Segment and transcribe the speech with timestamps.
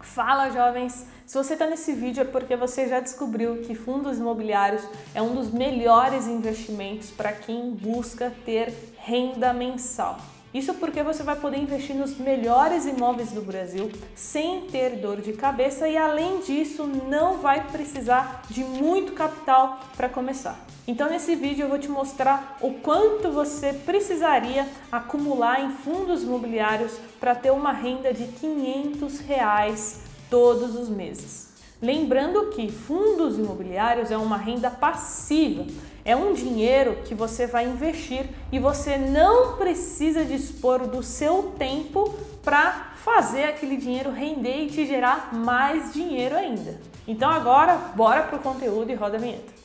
[0.00, 1.06] Fala jovens!
[1.26, 4.82] Se você está nesse vídeo é porque você já descobriu que fundos imobiliários
[5.14, 10.18] é um dos melhores investimentos para quem busca ter renda mensal.
[10.52, 15.32] Isso porque você vai poder investir nos melhores imóveis do Brasil sem ter dor de
[15.32, 20.58] cabeça e, além disso, não vai precisar de muito capital para começar.
[20.88, 26.98] Então, nesse vídeo, eu vou te mostrar o quanto você precisaria acumular em fundos imobiliários
[27.20, 31.49] para ter uma renda de 500 reais todos os meses.
[31.82, 35.64] Lembrando que fundos imobiliários é uma renda passiva,
[36.04, 42.14] é um dinheiro que você vai investir e você não precisa dispor do seu tempo
[42.42, 46.78] para fazer aquele dinheiro render e te gerar mais dinheiro ainda.
[47.08, 49.59] Então agora, bora pro conteúdo e roda a vinheta.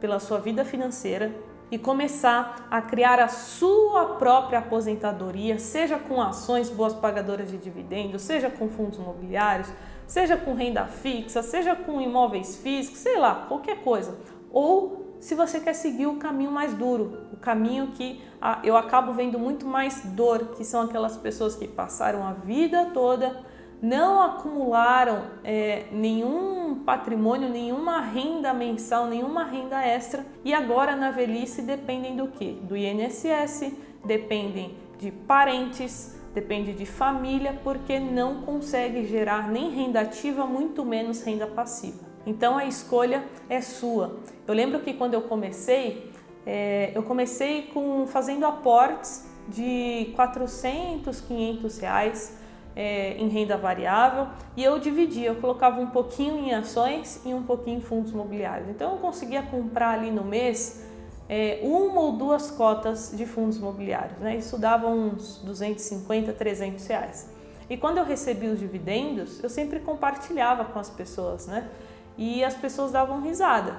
[0.00, 1.32] pela sua vida financeira,
[1.70, 8.22] e começar a criar a sua própria aposentadoria, seja com ações boas pagadoras de dividendos,
[8.22, 9.68] seja com fundos imobiliários,
[10.06, 14.16] seja com renda fixa, seja com imóveis físicos, sei lá, qualquer coisa.
[14.52, 18.22] Ou se você quer seguir o caminho mais duro, o caminho que
[18.62, 23.44] eu acabo vendo muito mais dor, que são aquelas pessoas que passaram a vida toda
[23.80, 31.62] não acumularam é, nenhum patrimônio, nenhuma renda mensal, nenhuma renda extra e agora na velhice
[31.62, 32.52] dependem do que?
[32.62, 33.72] Do INSS,
[34.04, 41.22] dependem de parentes, depende de família, porque não consegue gerar nem renda ativa, muito menos
[41.22, 42.04] renda passiva.
[42.26, 44.20] Então a escolha é sua.
[44.46, 46.10] Eu lembro que quando eu comecei,
[46.44, 52.45] é, eu comecei com fazendo aportes de 400, 500 reais
[52.76, 57.42] é, em renda variável e eu dividia, eu colocava um pouquinho em ações e um
[57.42, 58.68] pouquinho em fundos imobiliários.
[58.68, 60.84] Então eu conseguia comprar ali no mês
[61.26, 64.36] é, uma ou duas cotas de fundos imobiliários, né?
[64.36, 67.30] Isso dava uns 250, 300 reais.
[67.68, 71.68] E quando eu recebia os dividendos, eu sempre compartilhava com as pessoas, né?
[72.16, 73.76] E as pessoas davam risada.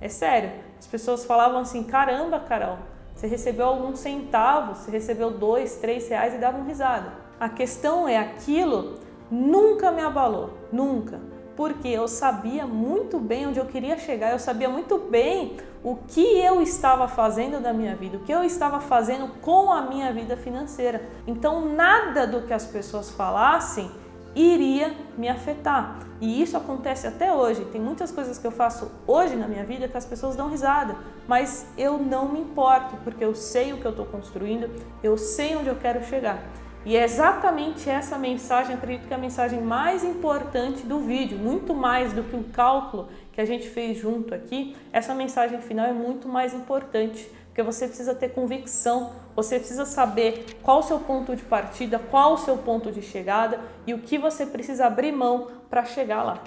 [0.00, 0.50] É sério.
[0.78, 2.78] As pessoas falavam assim: caramba, Carol,
[3.14, 7.27] você recebeu alguns centavos, você recebeu dois, três reais e davam risada.
[7.40, 8.98] A questão é aquilo
[9.30, 11.20] nunca me abalou, nunca.
[11.54, 16.20] Porque eu sabia muito bem onde eu queria chegar, eu sabia muito bem o que
[16.20, 20.36] eu estava fazendo da minha vida, o que eu estava fazendo com a minha vida
[20.36, 21.02] financeira.
[21.26, 23.88] Então, nada do que as pessoas falassem
[24.34, 25.98] iria me afetar.
[26.20, 27.64] E isso acontece até hoje.
[27.66, 30.96] Tem muitas coisas que eu faço hoje na minha vida que as pessoas dão risada,
[31.26, 34.68] mas eu não me importo, porque eu sei o que eu estou construindo,
[35.02, 36.42] eu sei onde eu quero chegar.
[36.84, 41.74] E é exatamente essa mensagem, acredito que é a mensagem mais importante do vídeo, muito
[41.74, 44.76] mais do que o cálculo que a gente fez junto aqui.
[44.92, 50.46] Essa mensagem final é muito mais importante, porque você precisa ter convicção, você precisa saber
[50.62, 54.16] qual o seu ponto de partida, qual o seu ponto de chegada e o que
[54.16, 56.42] você precisa abrir mão para chegar lá.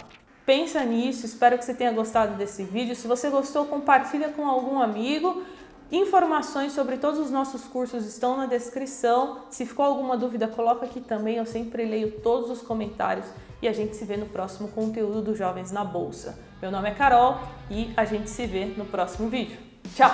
[0.46, 2.96] Pensa nisso, espero que você tenha gostado desse vídeo.
[2.96, 5.44] Se você gostou, compartilha com algum amigo
[5.92, 9.40] Informações sobre todos os nossos cursos estão na descrição.
[9.50, 11.36] Se ficou alguma dúvida, coloca aqui também.
[11.36, 13.26] Eu sempre leio todos os comentários
[13.62, 16.40] e a gente se vê no próximo conteúdo do Jovens na Bolsa.
[16.62, 19.58] Meu nome é Carol e a gente se vê no próximo vídeo.
[19.94, 20.12] Tchau!